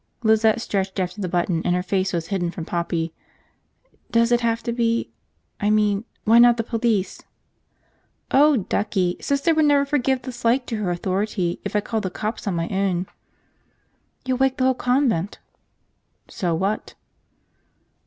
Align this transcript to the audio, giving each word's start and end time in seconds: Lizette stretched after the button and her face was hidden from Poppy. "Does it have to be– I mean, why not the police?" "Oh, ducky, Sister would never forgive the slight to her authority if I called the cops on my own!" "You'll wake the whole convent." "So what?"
Lizette 0.23 0.59
stretched 0.59 0.99
after 0.99 1.21
the 1.21 1.29
button 1.29 1.61
and 1.63 1.75
her 1.75 1.83
face 1.83 2.11
was 2.11 2.29
hidden 2.29 2.49
from 2.49 2.65
Poppy. 2.65 3.13
"Does 4.09 4.31
it 4.31 4.41
have 4.41 4.63
to 4.63 4.71
be– 4.73 5.11
I 5.61 5.69
mean, 5.69 6.05
why 6.23 6.39
not 6.39 6.57
the 6.57 6.63
police?" 6.63 7.21
"Oh, 8.31 8.57
ducky, 8.57 9.15
Sister 9.21 9.53
would 9.53 9.65
never 9.65 9.85
forgive 9.85 10.23
the 10.23 10.31
slight 10.31 10.65
to 10.65 10.77
her 10.77 10.89
authority 10.89 11.61
if 11.63 11.75
I 11.75 11.81
called 11.81 12.01
the 12.01 12.09
cops 12.09 12.47
on 12.47 12.55
my 12.55 12.67
own!" 12.69 13.05
"You'll 14.25 14.39
wake 14.39 14.57
the 14.57 14.63
whole 14.63 14.73
convent." 14.73 15.37
"So 16.27 16.55
what?" 16.55 16.95